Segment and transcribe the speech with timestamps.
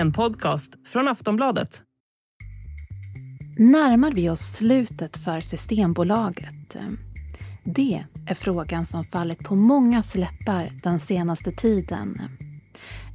[0.00, 1.82] en podcast från Aftonbladet.
[3.58, 6.76] Närmar vi oss slutet för Systembolaget?
[7.64, 12.20] Det är frågan som fallit på många läppar den senaste tiden.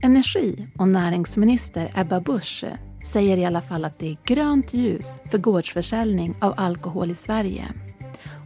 [0.02, 2.66] Energi och näringsminister Ebba Busch
[3.06, 7.66] säger i alla fall att det är grönt ljus för gårdsförsäljning av alkohol i Sverige.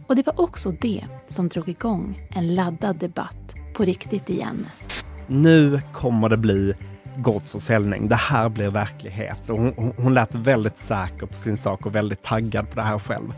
[0.06, 4.66] Och det var också det som drog igång en laddad debatt på riktigt igen.
[5.26, 6.74] Nu kommer det bli
[7.22, 8.08] gårdsförsäljning.
[8.08, 9.50] Det här blir verklighet.
[9.50, 12.98] Och hon, hon lät väldigt säker på sin sak och väldigt taggad på det här
[12.98, 13.34] själv.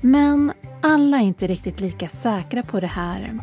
[0.00, 3.38] Men alla är inte riktigt lika säkra på det här.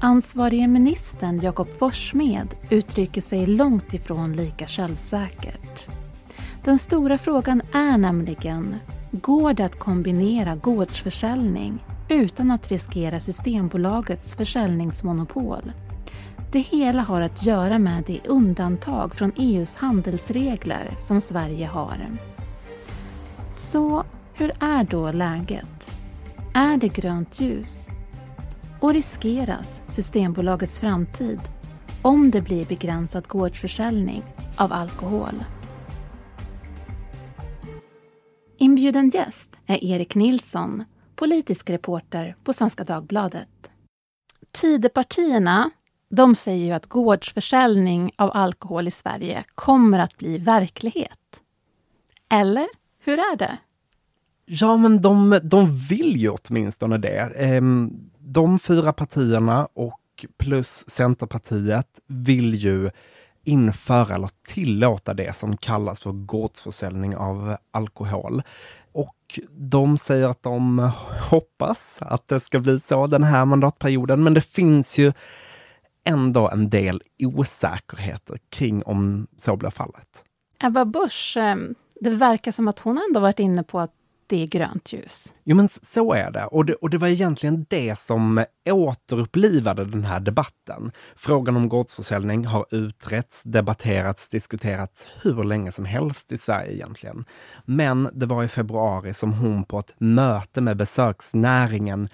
[0.00, 5.86] Ansvarige ministern Jakob Forssmed uttrycker sig långt ifrån lika självsäkert.
[6.64, 8.74] Den stora frågan är nämligen,
[9.10, 15.72] går det att kombinera gårdsförsäljning utan att riskera Systembolagets försäljningsmonopol?
[16.52, 22.18] Det hela har att göra med det undantag från EUs handelsregler som Sverige har.
[23.52, 25.90] Så hur är då läget?
[26.54, 27.88] Är det grönt ljus?
[28.80, 31.40] Och riskeras Systembolagets framtid
[32.02, 34.22] om det blir begränsad gårdsförsäljning
[34.56, 35.44] av alkohol?
[38.58, 40.84] Inbjuden gäst är Erik Nilsson,
[41.16, 43.70] politisk reporter på Svenska Dagbladet.
[44.52, 45.70] Tidöpartierna
[46.08, 51.42] de säger ju att gårdsförsäljning av alkohol i Sverige kommer att bli verklighet.
[52.28, 53.58] Eller hur är det?
[54.46, 57.32] Ja, men de, de vill ju åtminstone det.
[57.36, 60.00] Ehm, de fyra partierna och
[60.38, 62.90] plus Centerpartiet vill ju
[63.44, 68.42] införa eller tillåta det som kallas för gårdsförsäljning av alkohol.
[68.92, 70.90] Och de säger att de
[71.30, 75.12] hoppas att det ska bli så den här mandatperioden, men det finns ju
[76.08, 80.24] ändå en del osäkerheter kring om så blir fallet.
[80.60, 83.92] Ebba Busch, ehm, det verkar som att hon ändå varit inne på att
[84.28, 85.34] det är grönt ljus.
[85.44, 86.44] Jo men så är det.
[86.44, 86.74] Och, det.
[86.74, 90.92] och det var egentligen det som återupplivade den här debatten.
[91.16, 97.24] Frågan om gårdsförsäljning har utretts, debatterats, diskuterats hur länge som helst i Sverige egentligen.
[97.64, 102.08] Men det var i februari som hon på ett möte med besöksnäringen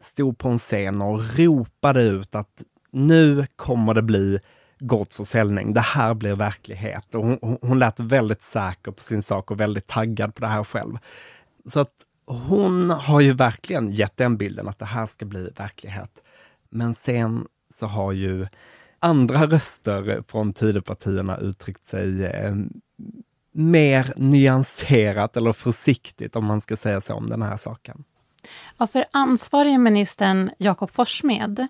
[0.00, 4.38] stod på en scen och ropade ut att nu kommer det bli
[4.80, 5.72] gårdsförsäljning.
[5.72, 7.14] Det här blir verklighet.
[7.14, 10.64] Och hon, hon lät väldigt säker på sin sak och väldigt taggad på det här
[10.64, 10.98] själv.
[11.66, 11.92] Så att
[12.26, 16.22] hon har ju verkligen gett den bilden att det här ska bli verklighet.
[16.70, 18.46] Men sen så har ju
[18.98, 22.54] andra röster från Tidöpartierna uttryckt sig eh,
[23.52, 28.04] mer nyanserat eller försiktigt om man ska säga så om den här saken.
[28.78, 31.68] Ja, för ansvarige ministern Jakob Forssmed,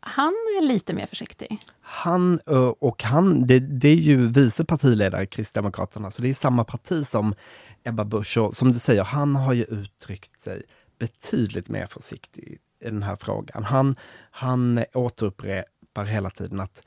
[0.00, 1.58] han är lite mer försiktig.
[1.80, 6.64] Han eh, och han, det, det är ju vice partiledare Kristdemokraterna, så det är samma
[6.64, 7.34] parti som
[7.84, 8.38] Ebba Busch.
[8.38, 10.62] Och som du säger, han har ju uttryckt sig
[10.98, 13.64] betydligt mer försiktig i den här frågan.
[13.64, 13.94] Han,
[14.30, 16.82] han återupprepar hela tiden att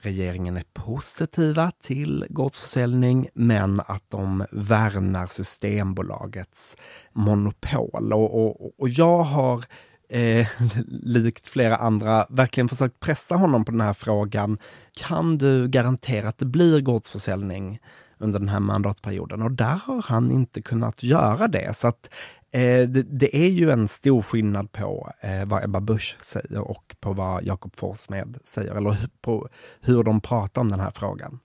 [0.00, 6.76] regeringen är positiva till gårdsförsäljning, men att de värnar Systembolagets
[7.12, 8.12] monopol.
[8.12, 9.64] Och, och, och jag har
[10.08, 10.46] eh,
[11.02, 14.58] likt flera andra, verkligen försökt pressa honom på den här frågan.
[14.92, 17.78] Kan du garantera att det blir gårdsförsäljning
[18.18, 19.42] under den här mandatperioden?
[19.42, 21.76] Och där har han inte kunnat göra det.
[21.76, 22.10] Så att
[22.50, 26.96] eh, det, det, är ju en stor skillnad på eh, vad Ebba Busch säger och
[27.00, 29.48] på vad Jakob Forssmed säger, eller på
[29.80, 31.40] hur de pratar om den här frågan.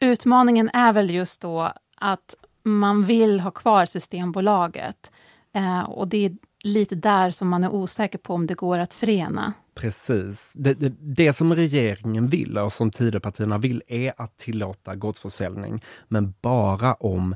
[0.00, 5.12] Utmaningen är väl just då att man vill ha kvar Systembolaget.
[5.54, 8.94] Eh, och det är lite där som man är osäker på om det går att
[8.94, 9.52] förena.
[9.74, 10.54] Precis.
[10.56, 16.34] Det, det, det som regeringen vill och som Tidöpartierna vill är att tillåta gårdsförsäljning, men
[16.40, 17.34] bara om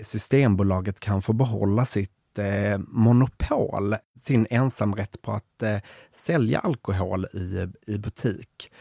[0.00, 5.76] Systembolaget kan få behålla sitt eh, monopol, sin ensamrätt på att eh,
[6.12, 8.72] sälja alkohol i, i butik.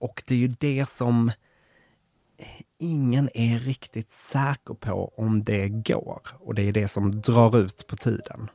[0.00, 1.32] Och det är ju det som
[2.78, 6.20] ingen är riktigt säker på om det går.
[6.40, 8.48] Och det är det som drar ut på tiden.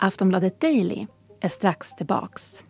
[0.00, 1.06] Aftonbladet Daily
[1.40, 2.64] är strax tillbaks.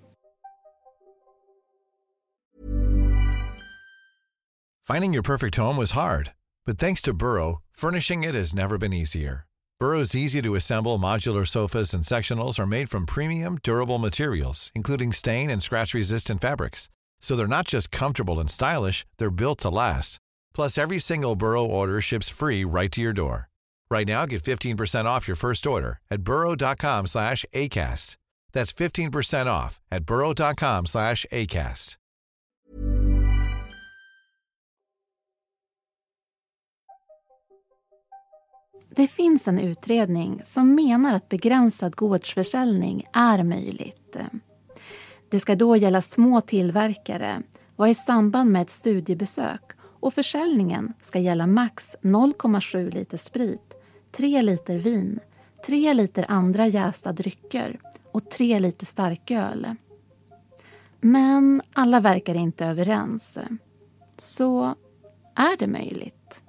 [4.82, 6.32] Finding your perfect home was hard,
[6.66, 9.46] but thanks to Burrow, furnishing it has never been easier.
[9.78, 15.62] Burrow's easy-to-assemble modular sofas and sectionals are made from premium, durable materials, including stain and
[15.62, 16.88] scratch-resistant fabrics.
[17.20, 20.18] So they're not just comfortable and stylish, they're built to last.
[20.52, 23.49] Plus, every single Burrow order ships free right to your door.
[23.94, 28.16] Right now, get 15% off your first order at burrow.com slash ACAST.
[28.52, 31.96] That's 15% off at burrow.com slash ACAST.
[38.96, 44.16] Det finns en utredning som menar att begränsad gårdsförsäljning är möjligt.
[45.30, 47.42] Det ska då gälla små tillverkare,
[47.76, 49.62] vara i samband med ett studiebesök
[50.00, 53.69] och försäljningen ska gälla max 0,7 liter sprit
[54.12, 55.20] 3 liter vin,
[55.66, 57.80] 3 liter andra jästa drycker
[58.12, 59.74] och 3 liter starköl.
[61.00, 63.38] Men alla verkar inte överens.
[64.18, 64.74] Så
[65.36, 66.42] är det möjligt?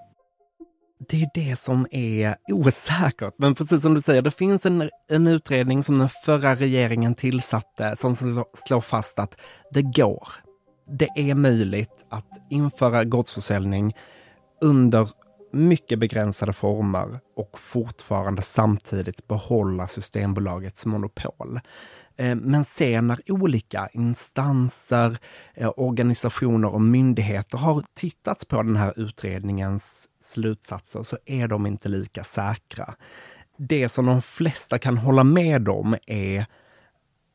[1.09, 3.33] Det är det som är osäkert.
[3.37, 7.95] Men precis som du säger, det finns en, en utredning som den förra regeringen tillsatte
[7.97, 8.15] som
[8.55, 9.39] slår fast att
[9.71, 10.27] det går.
[10.97, 13.93] Det är möjligt att införa gårdsförsäljning
[14.61, 15.09] under
[15.53, 21.59] mycket begränsade former och fortfarande samtidigt behålla Systembolagets monopol.
[22.15, 25.17] Eh, men sen när olika instanser,
[25.53, 31.89] eh, organisationer och myndigheter har tittat på den här utredningens slutsatser så är de inte
[31.89, 32.95] lika säkra.
[33.57, 36.45] Det som de flesta kan hålla med om är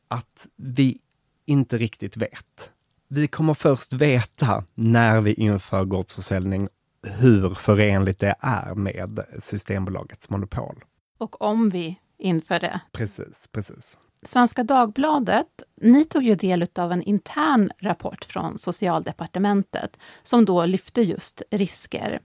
[0.07, 0.97] att vi
[1.45, 2.71] inte riktigt vet.
[3.09, 6.69] Vi kommer först veta när vi inför gårdsförsäljning
[7.07, 10.83] hur förenligt det är med Systembolagets monopol.
[11.17, 12.79] Och om vi inför det.
[12.91, 13.97] Precis, precis.
[14.23, 21.01] Svenska Dagbladet, ni tog ju del av en intern rapport från Socialdepartementet som då lyfte
[21.01, 22.19] just risker.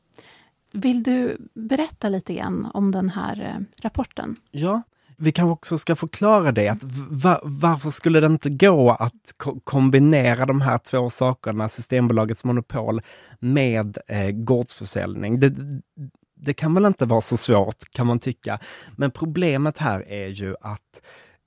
[0.72, 4.36] Vill du berätta lite grann om den här eh, rapporten?
[4.50, 4.82] Ja,
[5.22, 9.60] vi kanske också ska förklara det, att va, varför skulle det inte gå att ko
[9.64, 13.00] kombinera de här två sakerna, Systembolagets monopol
[13.38, 15.40] med eh, gårdsförsäljning?
[15.40, 15.54] Det,
[16.34, 18.58] det kan väl inte vara så svårt, kan man tycka.
[18.96, 21.02] Men problemet här är ju att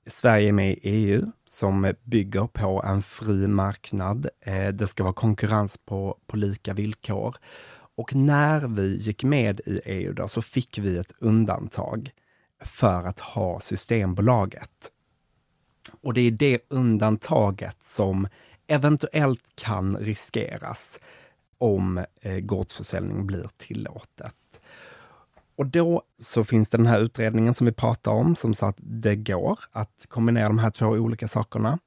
[0.07, 4.27] Sverige är med i EU som bygger på en fri marknad.
[4.41, 7.35] Eh, det ska vara konkurrens på, på lika villkor.
[7.97, 12.11] Och när vi gick med i EU då, så fick vi ett undantag
[12.59, 14.91] för att ha Systembolaget.
[16.01, 18.27] Och det är det undantaget som
[18.67, 20.99] eventuellt kan riskeras
[21.57, 24.35] om eh, gårdsförsäljning blir tillåtet.
[25.57, 28.77] Och då så finns det den här utredningen som vi pratar om, som sa att
[28.77, 31.79] det går att kombinera de här två olika sakerna.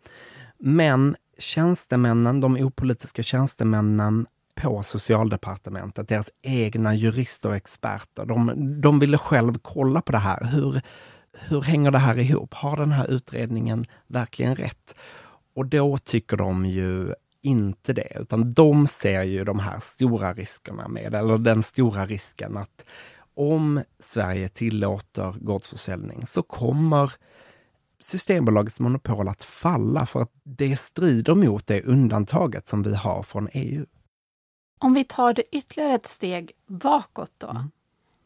[0.58, 4.26] Men tjänstemännen, de opolitiska tjänstemännen
[4.60, 10.44] på socialdepartementet, deras egna jurister och experter, de, de ville själv kolla på det här.
[10.44, 10.80] Hur,
[11.32, 12.54] hur hänger det här ihop?
[12.54, 14.94] Har den här utredningen verkligen rätt?
[15.54, 20.88] Och då tycker de ju inte det, utan de ser ju de här stora riskerna
[20.88, 22.84] med, eller den stora risken att
[23.34, 27.12] om Sverige tillåter gårdsförsäljning så kommer
[28.00, 33.48] Systembolagets monopol att falla för att det strider mot det undantaget som vi har från
[33.52, 33.86] EU.
[34.78, 37.48] Om vi tar det ytterligare ett steg bakåt då.
[37.48, 37.70] Mm.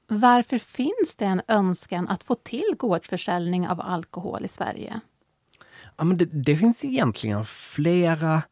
[0.09, 5.01] Varför finns det en önskan att få till gårdsförsäljning av alkohol i Sverige?
[5.97, 8.43] Ja, men det, det finns egentligen flera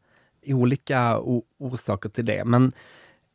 [0.45, 1.19] olika
[1.57, 2.71] orsaker till det, men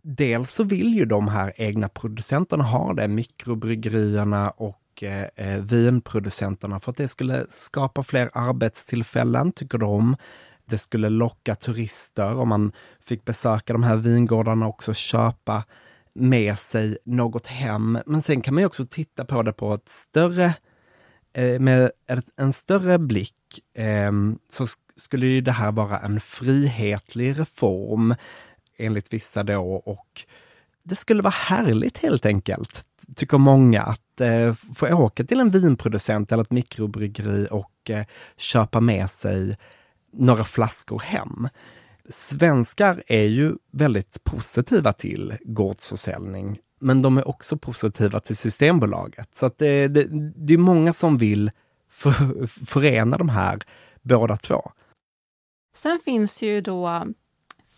[0.02, 6.80] dels så vill ju de här egna producenterna ha det, mikrobryggerierna och eh, eh, vinproducenterna,
[6.80, 10.16] för att det skulle skapa fler arbetstillfällen, tycker de.
[10.66, 15.64] Det skulle locka turister om man fick besöka de här vingårdarna och också köpa
[16.14, 17.98] med sig något hem.
[18.06, 20.54] Men sen kan man ju också titta på det på ett större
[21.32, 21.90] eh, med
[22.36, 28.14] en större blick ehm, så skulle ju det här vara en frihetlig reform
[28.76, 30.26] enligt vissa då och
[30.82, 36.32] det skulle vara härligt helt enkelt, tycker många, att eh, få åka till en vinproducent
[36.32, 38.04] eller ett mikrobryggeri och eh,
[38.36, 39.56] köpa med sig
[40.12, 41.48] några flaskor hem.
[42.08, 49.34] Svenskar är ju väldigt positiva till gårdsförsäljning, men de är också positiva till Systembolaget.
[49.34, 51.50] Så att det, det, det är många som vill
[51.90, 53.58] för, förena de här
[54.02, 54.72] båda två.
[55.74, 57.06] Sen finns ju då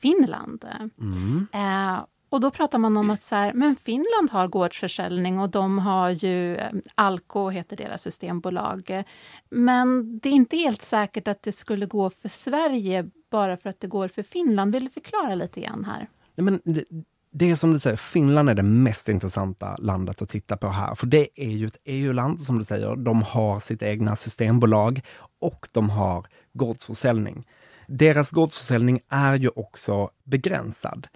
[0.01, 0.65] Finland.
[1.01, 1.47] Mm.
[1.53, 5.79] Eh, och då pratar man om att så här, men Finland har gårdsförsäljning och de
[5.79, 9.05] har ju eh, Alko, heter deras systembolag.
[9.51, 13.81] Men det är inte helt säkert att det skulle gå för Sverige bara för att
[13.81, 14.73] det går för Finland.
[14.73, 16.09] Vill du förklara lite grann här?
[16.35, 16.85] Nej, men det,
[17.31, 20.95] det är som du säger, Finland är det mest intressanta landet att titta på här.
[20.95, 22.97] För det är ju ett EU-land, som du säger.
[22.97, 25.01] De har sitt egna systembolag
[25.41, 27.47] och de har gårdsförsäljning.
[27.87, 31.09] Deras gårdsförsäljning är ju också begränsad.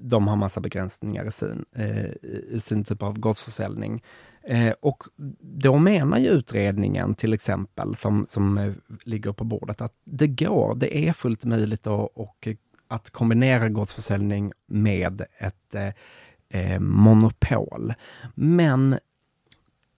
[0.00, 2.06] De har massa begränsningar i sin, eh,
[2.50, 4.02] i sin typ av gårdsförsäljning.
[4.42, 5.04] Eh, och
[5.40, 8.72] då menar ju utredningen till exempel, som, som eh,
[9.04, 12.56] ligger på bordet, att det går, det är fullt möjligt att, och, eh,
[12.88, 15.92] att kombinera gårdsförsäljning med ett eh,
[16.60, 17.94] eh monopol.
[18.34, 18.98] Men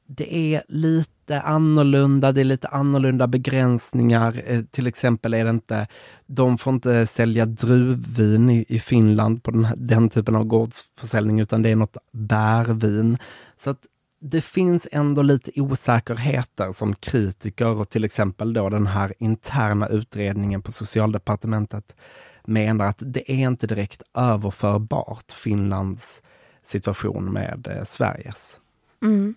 [0.07, 4.43] det är lite annorlunda, det är lite annorlunda begränsningar.
[4.47, 5.87] Eh, till exempel är det inte,
[6.27, 11.63] de får inte sälja druvvin i, i Finland på den, den typen av gårdsförsäljning, utan
[11.63, 13.19] det är något bärvin.
[13.57, 13.87] Så att
[14.21, 20.63] det finns ändå lite osäkerheter som kritiker och till exempel då den här interna utredningen
[20.63, 21.97] på socialdepartementet
[22.45, 26.23] menar att det är inte direkt överförbart, Finlands
[26.65, 28.61] situation med eh, Sveriges.
[29.03, 29.35] Mm.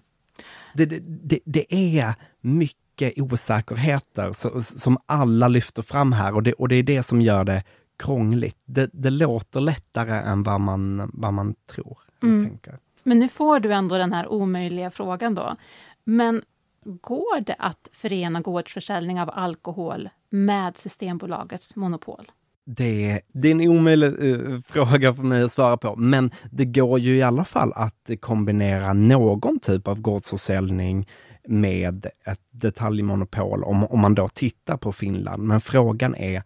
[0.73, 6.67] Det, det, det, är mycket osäkerheter så, som alla lyfter fram här och det, och
[6.67, 7.63] det är det som gör det
[7.99, 8.57] krångligt.
[8.65, 11.97] Det, det låter lättare än vad man, vad man tror.
[12.23, 12.57] Mm.
[13.03, 15.55] Men nu får du ändå den här omöjliga frågan då.
[16.03, 16.41] Men
[16.83, 22.31] går det att förena gårdsförsäljning av alkohol med Systembolagets monopol?
[22.67, 26.99] Det, det är en omöjlig uh, fråga för mig att svara på, men det går
[26.99, 31.07] ju i alla fall att kombinera någon typ av gårdsförsäljning
[31.47, 35.43] med ett detaljmonopol om, om man då tittar på Finland.
[35.43, 36.43] Men frågan är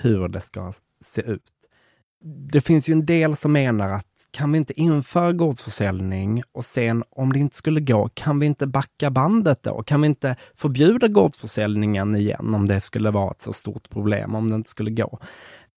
[0.00, 1.42] hur det ska se ut.
[2.24, 7.04] Det finns ju en del som menar att kan vi inte införa gårdsförsäljning och sen
[7.10, 9.82] om det inte skulle gå, kan vi inte backa bandet då?
[9.82, 14.50] Kan vi inte förbjuda gårdsförsäljningen igen om det skulle vara ett så stort problem, om
[14.50, 15.18] det inte skulle gå?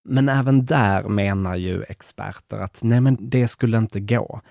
[0.04, 4.42] Men även där menar ju experter att nej, men det skulle inte gå.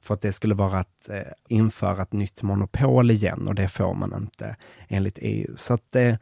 [0.00, 3.94] För att det skulle vara att eh, införa ett nytt monopol igen och det får
[3.94, 4.56] man inte
[4.88, 5.56] enligt EU.
[5.56, 6.14] Så att eh,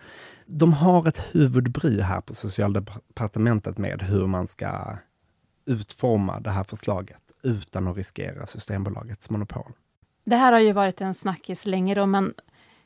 [0.46, 4.96] de har ett huvudbry här på socialdepartementet med hur man ska
[5.66, 9.72] utforma det här förslaget utan att riskera Systembolagets monopol.
[10.24, 12.34] Det här har ju varit en snackis länge då, men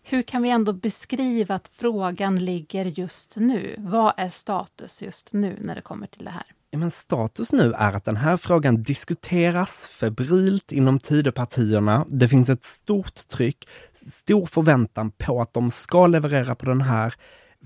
[0.03, 3.75] hur kan vi ändå beskriva att frågan ligger just nu?
[3.79, 6.47] Vad är status just nu när det kommer till det här?
[6.71, 12.07] Men status nu är att den här frågan diskuteras febrilt inom Tidöpartierna.
[12.09, 17.15] Det finns ett stort tryck, stor förväntan på att de ska leverera på den här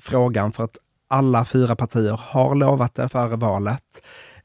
[0.01, 4.03] frågan för att alla fyra partier har lovat det före valet.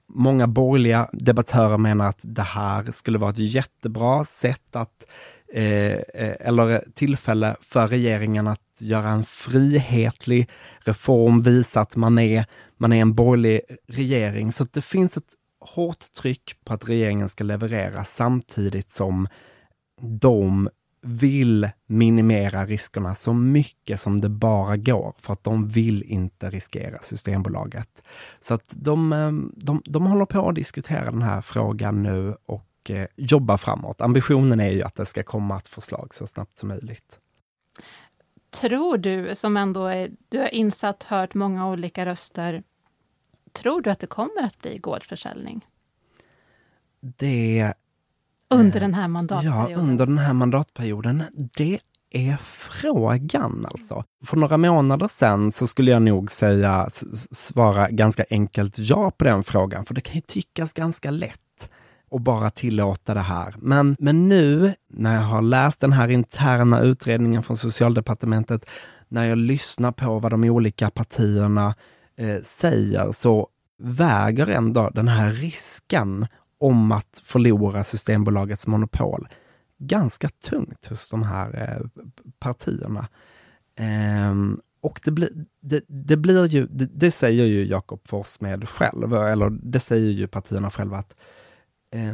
[0.09, 5.05] Många borgerliga debattörer menar att det här skulle vara ett jättebra sätt att
[5.53, 10.49] eh, eh eller tillfälle för regeringen att göra en frihetlig
[10.79, 12.45] reform, visa att man är,
[12.77, 14.51] man är en borgerlig regering.
[14.51, 19.27] Så att det finns ett hårt tryck på att regeringen ska leverera samtidigt som
[20.01, 20.69] de
[21.01, 26.99] vill minimera riskerna så mycket som det bara går, för att de vill inte riskera
[26.99, 28.03] Systembolaget.
[28.39, 32.89] Så att de, eh, de, de håller på att diskutera den här frågan nu och
[32.89, 34.01] eh, jobbar framåt.
[34.01, 37.19] Ambitionen är ju att det ska komma ett förslag så snabbt som möjligt.
[38.49, 42.63] Tror du, som ändå är, du har insatt, hört många olika röster,
[43.51, 45.65] tror du att det kommer att bli gårdsförsäljning?
[46.99, 47.73] Det
[48.49, 49.71] under den här mandatperioden?
[49.71, 51.23] Ja, under den här mandatperioden.
[51.57, 51.79] Det
[52.11, 54.03] är frågan alltså.
[54.25, 56.89] För några månader sedan så skulle jag nog säga,
[57.31, 61.69] svara ganska enkelt ja på den frågan, för det kan ju tyckas ganska lätt
[62.11, 63.55] att bara tillåta det här.
[63.57, 68.65] Men, men nu när jag har läst den här interna utredningen från socialdepartementet,
[69.07, 71.75] när jag lyssnar på vad de olika partierna
[72.17, 73.47] eh, säger, så
[73.79, 76.27] väger ändå den här risken
[76.59, 79.27] om att förlora Systembolagets monopol
[79.79, 82.03] ganska tungt hos de här eh,
[82.39, 83.07] partierna.
[83.75, 84.35] Eh,
[84.81, 85.29] och det blir,
[85.61, 90.27] det, det blir ju, det, det, säger ju Jakob Forssmed själv, eller det säger ju
[90.27, 91.15] partierna själva att
[91.91, 92.13] eh,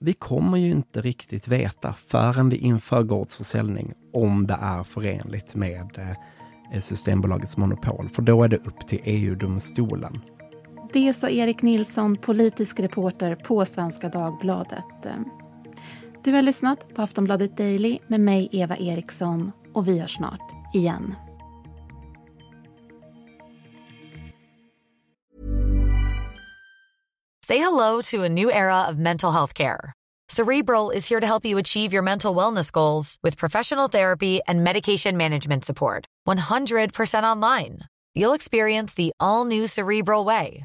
[0.00, 6.16] vi kommer ju inte riktigt veta förrän vi inför gårdsförsäljning om det är förenligt med
[6.72, 10.20] eh, Systembolagets monopol, för då är det upp till EU-domstolen.
[10.92, 14.84] Det sa Erik Nilsson, politisk reporter på Svenska Dagbladet.
[16.24, 21.14] Du har lyssnat på Aftonbladet Daily med mig, Eva Eriksson, och vi hörs snart igen.
[27.46, 29.92] Say hello to a new era of mental health care.
[30.28, 34.64] Cerebral is here to help you achieve your mental wellness goals with professional therapy and
[34.64, 36.04] medication management support.
[36.26, 37.78] 100% online.
[38.14, 40.64] You'll experience the all new Cerebral Way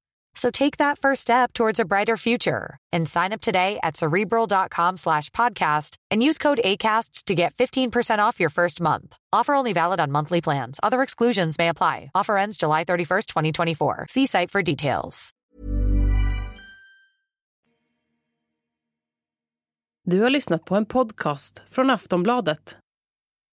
[0.35, 4.97] So take that first step towards a brighter future and sign up today at cerebral.com
[4.97, 9.17] slash podcast and use code ACasts to get 15% off your first month.
[9.33, 10.79] Offer only valid on monthly plans.
[10.81, 12.11] Other exclusions may apply.
[12.15, 14.05] Offer ends July 31st, 2024.
[14.09, 15.31] See site for details.
[20.05, 22.77] Du har lyssnat på en podcast från Aftonbladet.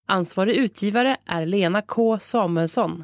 [0.07, 3.03] Ansvarig utgivare är Lena K Samuelsson.